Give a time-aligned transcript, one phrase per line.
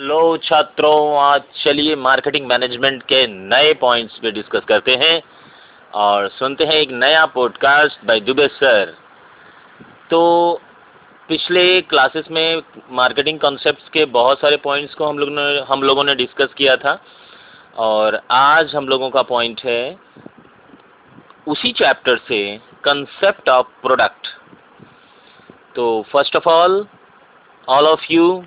[0.00, 5.22] लो छात्रों, आज चलिए मार्केटिंग मैनेजमेंट के नए पॉइंट्स पे डिस्कस करते हैं
[5.94, 8.94] और सुनते हैं एक नया पॉडकास्ट बाय दुबे सर
[10.10, 10.60] तो
[11.28, 16.04] पिछले क्लासेस में मार्केटिंग कॉन्सेप्ट्स के बहुत सारे पॉइंट्स को हम लोग ने, हम लोगों
[16.04, 17.02] ने डिस्कस किया था
[17.76, 19.96] और आज हम लोगों का पॉइंट है
[21.48, 24.28] उसी चैप्टर से कंसेप्ट ऑफ़ प्रोडक्ट
[25.74, 26.86] तो first of all
[27.68, 28.44] all of you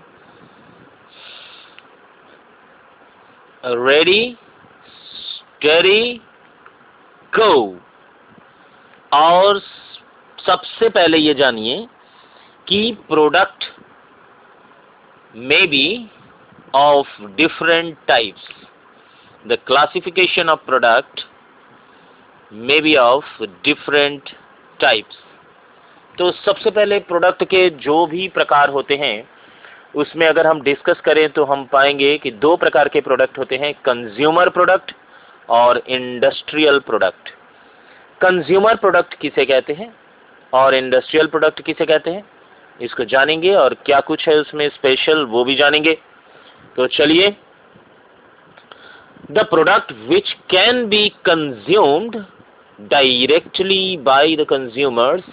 [3.64, 4.38] ready?
[5.56, 6.22] Steady?
[7.34, 7.80] Go.
[9.12, 9.60] और
[10.40, 11.76] सबसे पहले ये जानिए
[12.68, 12.80] कि
[13.10, 13.64] product
[15.34, 15.88] may be
[16.76, 18.48] of different types
[19.46, 21.26] the classification of product
[22.52, 24.30] may be of different
[24.80, 25.18] types
[26.18, 29.16] तो सबसे पहले प्रोडक्ट के जो भी प्रकार होते हैं
[29.96, 33.74] उसमें अगर हम डिस्कस करें तो हम पाएँगे कि दो प्रकार के प्रोडक्ट होते हैं
[33.86, 34.92] कंज्यूमर प्रोडक्ट
[35.50, 37.30] और इंडस्ट्रियल प्रोडक्ट
[38.22, 39.94] कंज्यूमर प्रोडक्ट किसे कहते हैं
[40.54, 42.24] और इंडस्ट्रियल प्रोडक्ट किसे कहते हैं?
[42.82, 45.94] इसको जानेंगे और क्या कुछ है उसमें स्पेशल वो भी जानेंगे।
[46.76, 47.36] तो चलिए
[49.32, 52.16] the product which can be consumed
[52.80, 55.24] directly by the consumers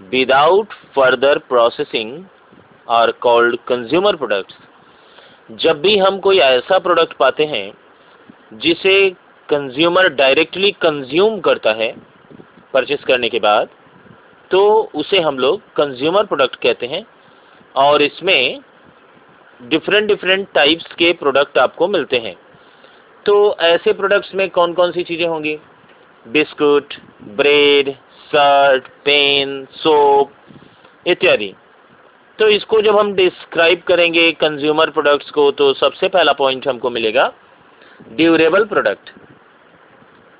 [0.00, 2.24] without further processing
[2.90, 4.54] are called consumer products
[5.58, 7.72] जब भी हम कोई ऐसा प्रोडक्ट पाते हैं,
[8.54, 9.10] जिसे
[9.48, 11.92] कंज्यूमर डायरेक्टली कंज्यूम करता है
[12.74, 13.68] परचेस करने के बाद
[14.50, 14.60] तो
[14.94, 17.04] उसे हम लोग कंज्यूमर प्रोडक्ट कहते हैं
[17.76, 18.60] और इसमें
[19.60, 22.34] डिफरेंट डिफरेंट टाइप्स के प्रोडक्ट आपको मिलते हैं।
[23.26, 25.56] तो ऐसे प्रोडक्ट्स में कौन कौन सी चीज़ें होंगी?
[26.26, 26.94] Biscuit
[27.36, 27.90] bread
[28.30, 30.32] shirt pen soap
[31.06, 31.52] इत्यादि।
[32.40, 37.32] तो इसको जब हम डिस्क्राइब करेंगे कंज्यूमर प्रोडक्ट्स को तो सबसे पहला पॉइंट हमको मिलेगा
[38.12, 39.10] ड्यूरेबल प्रोडक्ट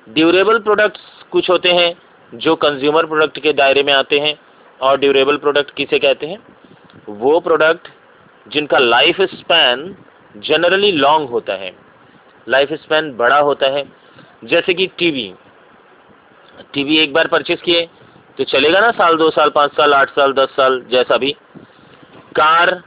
[0.07, 1.91] ड्यूरेबल प्रोडक्ट्स कुछ होते हैं
[2.33, 4.33] जो कंज्यूमर प्रोडक्ट के दायरे में आते हैं
[4.79, 6.37] और ड्यूरेबल प्रोडक्ट किसे कहते हैं?
[7.09, 7.87] वो प्रोडक्ट
[8.47, 9.95] जिनका लाइफ स्पैन
[10.37, 11.71] जनरली लॉन्ग होता है।
[12.47, 13.83] लाइफ स्पैन बड़ा होता है।
[14.43, 15.33] जैसे कि टीवी
[16.73, 17.87] टीवी एक बार परचेस किए
[18.37, 21.35] तो चलेगा ना साल, दो साल, पाँच साल, आठ साल, दस साल, जैसा भी।
[22.31, 22.81] कार,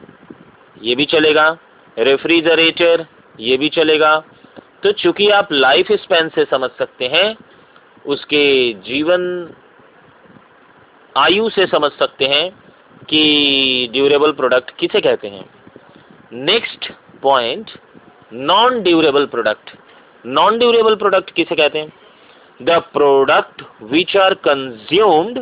[0.82, 1.48] ये भी चलेगा।
[1.96, 3.06] रेफ्रिजरेटर
[3.40, 4.16] ये भी चलेगा।
[4.82, 7.36] तो चूँकि आप लाइफ स्पैन से समझ सकते हैं,
[8.06, 9.22] उसके जीवन
[11.16, 12.50] आयु से समझ सकते हैं
[13.08, 15.44] कि ड्यूरेबल प्रोडक्ट किसे कहते हैं।
[16.32, 16.90] Next
[17.22, 17.70] point
[18.32, 19.70] non durable product
[20.24, 21.92] non durable product किसे कहते हैं?
[22.62, 25.38] The product which are consumed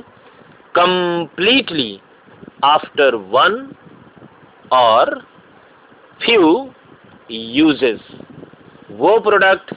[0.74, 2.00] completely
[2.64, 3.54] after one
[4.72, 5.18] और
[6.20, 6.70] फ्यू
[7.30, 8.00] यूजेस
[8.90, 9.74] वो प्रोडक्ट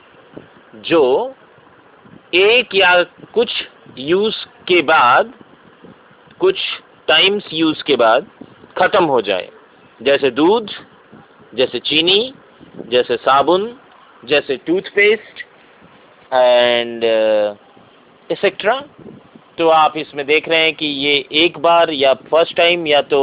[0.85, 1.03] जो
[2.33, 3.01] एक या
[3.33, 3.51] कुछ
[3.97, 4.35] यूज़
[4.67, 5.33] के बाद,
[6.39, 6.59] कुछ
[7.07, 8.27] टाइम्स यूज़ के बाद
[8.77, 9.49] खत्म हो जाए।
[9.99, 10.71] जैसे दूध,
[11.55, 12.33] जैसे चीनी,
[12.89, 13.75] जैसे साबुन,
[14.23, 15.43] जैसे टूथपेस्ट
[16.33, 17.03] एंड
[18.29, 18.79] एक्सेट्रा
[19.57, 21.13] तो आप इसमें देख रहे हैं कि ये
[21.43, 23.19] एक बार या फ़र्स्ट टाइम या तो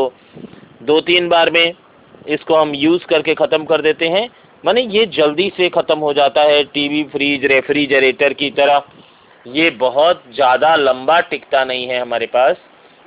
[0.82, 1.74] दो तीन बार में
[2.28, 4.28] इसको हम यूज़ करके ख़त्म कर देते हैं।
[4.64, 8.82] माने ये जल्दी से ख़त्म हो जाता है टीवी फ्रिज रेफ्रिजरेटर की तरह।
[9.46, 12.56] ये बहुत ज़्यादा लंबा टिकता नहीं है हमारे पास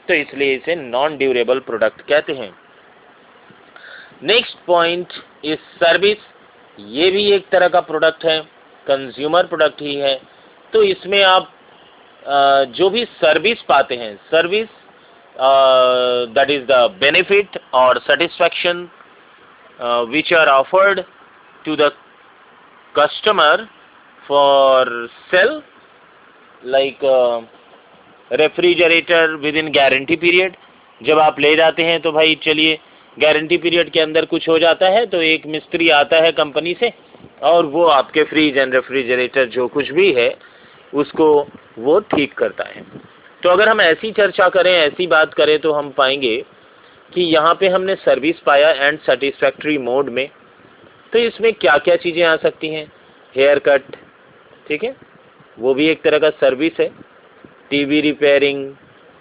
[0.08, 2.52] तो इसलिए इसे नॉन ड्यूरेबल प्रोडक्ट कहते हैं।
[4.24, 5.14] नेक्स्ट पॉइंट
[5.46, 6.18] इज़ सर्विस
[6.78, 8.40] ये भी एक तरह का प्रोडक्ट है
[8.86, 10.16] कंज्यूमर प्रोडक्ट ही है।
[10.74, 11.52] तो इसमें आप
[12.72, 14.68] जो भी सर्विस पाते हैं service
[15.38, 18.90] that is the benefit or satisfaction
[19.80, 21.06] uh, which are offered
[21.66, 21.92] to the
[22.96, 23.70] customer
[24.28, 25.64] for sell
[26.64, 27.42] like uh,
[28.32, 30.56] refrigerator within guarantee period
[31.04, 32.80] जब आप ले जाते हैं तो भाई चलिए
[33.20, 36.94] गारंटी पीरियड के अंदर कुछ हो जाता है तो एक मिस्त्री आता है कंपनी से
[37.44, 40.36] और वो आपके फ्रिज एंड रेफ्रिजरेटर जो कुछ भी है
[40.94, 41.48] उसको
[41.78, 42.86] वो ठीक करता है।
[43.46, 46.38] तो अगर हम ऐसी चर्चा करें, ऐसी बात करें तो हम पाएँगे
[47.12, 50.28] कि यहाँ पे हमने सर्विस पाया एंड सेटिस्फैक्ट्री मोड में।
[51.14, 52.86] तो इसमें क्या क्या चीज़ें आ सकती हैं?
[53.36, 53.96] हेयर कट
[54.68, 54.96] ठीक है?
[55.58, 56.90] वो भी एक तरह का सर्विस है।
[57.70, 58.70] TV repairing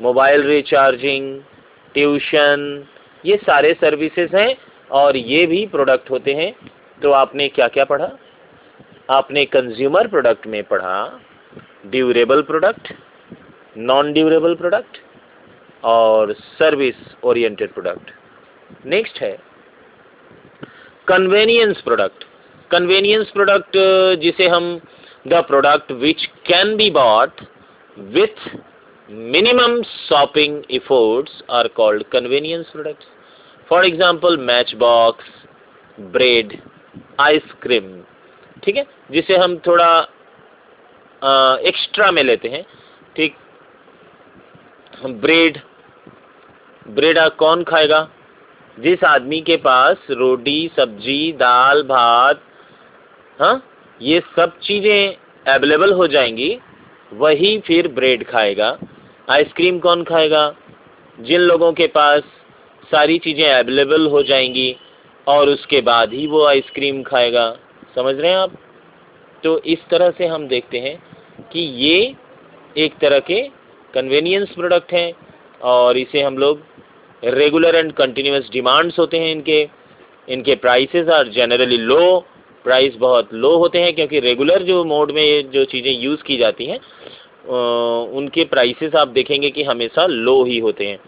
[0.00, 1.41] mobile recharging
[1.94, 2.85] tuition
[3.25, 4.56] ये सारे सर्विसेज़ हैं
[4.91, 6.53] और ये भी प्रोडक्ट होते हैं।
[7.00, 8.12] तो आपने क्या क्या पढ़ा?
[9.11, 11.00] आपने कंज्यूमर प्रोडक्ट में पढ़ा
[11.87, 12.94] durable product
[13.76, 14.99] non durable product
[15.85, 18.11] और सर्विस ओरिएंटेड प्रोडक्ट
[18.87, 19.37] नेक्स्ट है
[21.09, 22.25] कन्वेनियंस प्रोडक्ट
[22.71, 23.76] कन्वेनियंस प्रोडक्ट
[24.23, 24.79] जिसे हम
[25.29, 27.41] the product which can be bought
[27.99, 28.49] with
[29.09, 33.06] minimum shopping efforts are called convenience products
[33.69, 35.26] for example match box
[35.99, 36.59] bread
[37.21, 37.91] ice cream
[38.62, 38.85] ठीक है?
[39.11, 39.91] जिसे हम थोड़ा
[41.69, 42.65] extra में लेते हैं।
[45.02, 45.58] ब्रेड
[46.88, 48.08] ब्रेड कौन खाएगा?
[48.81, 52.41] जिस आदमी के पास रोटी, सब्ज़ी, दाल, भात
[53.41, 53.62] हाँ
[54.02, 55.17] ये सब चीज़ें
[55.55, 56.58] अवेलेबल हो जाएँगी,
[57.12, 58.79] वही फिर ब्रेड खाएगा।
[59.31, 60.55] आइसक्रीम कौन खाएगा?
[61.20, 62.23] जिन लोगों के पास
[62.93, 64.76] सारी चीज़ें अवेलेबल हो जाएँगी,
[65.26, 67.50] और उसके बाद ही वो आइसक्रीम खाएगा।
[67.94, 68.52] समझ रहे हैं आप?
[69.44, 70.97] तो इस तरह से हम देखते हैं
[71.52, 72.14] कि ये
[72.76, 73.63] एक तरह के
[73.94, 75.12] कन्वेनियंस प्रोडक्ट हैं
[75.64, 76.61] और इसे हम लोग
[77.23, 79.67] रेगुलर एंड कंटिन्यूस डिमांड्स होते हैं इनके।
[80.29, 82.19] इनके prices are generally low
[82.64, 86.37] price बहुत लो होते हैं क्योंकि रेगुलर जो मोड में ये जो चीज़ें यूज़ की
[86.37, 86.79] जाती हैं
[88.14, 90.99] उनके प्राइसेस आप देखेंगे कि हमेशा लो ही होते हैं।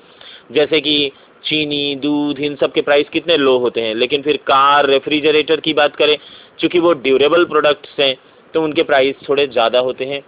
[0.53, 1.11] जैसे कि
[1.45, 5.73] चीनी, दूध, इन सब के प्राइस कितने लो होते हैं। लेकिन फिर कार रेफ्रिजरेटर की
[5.75, 6.17] बात करें,
[6.59, 8.15] चूँकि वो ड्यूरेबल प्रोडक्ट्स हैं
[8.55, 10.23] तो उनके प्राइस थोड़े ज़्यादा होते हैं,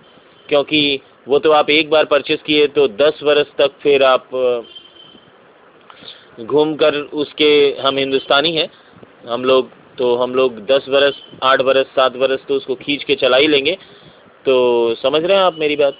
[0.48, 4.30] क्योंकि वो तो आप एक बार परचेस किए तो दस वर्ष तक फिर आप
[6.40, 8.68] घूम कर उसके, हम हिंदुस्तानी हैं।
[9.28, 13.14] हम लोग तो हम लोग दस बरस, आठ बरस, सात बरस तो उसको खींच के
[13.14, 13.76] चला ही लेंगे।
[14.46, 15.94] तो समझ रहे हैं आप मेरी बात?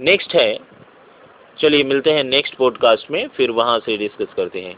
[0.00, 0.58] नेक्स्ट है।
[1.58, 4.76] चलिए मिलते हैं नेक्स्ट पॉडकास्ट में, फिर वहाँ से डिस्कस करते हैं।